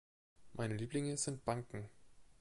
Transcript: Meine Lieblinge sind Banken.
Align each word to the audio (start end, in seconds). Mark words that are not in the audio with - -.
Meine 0.53 0.73
Lieblinge 0.77 1.15
sind 1.15 1.45
Banken. 1.45 1.87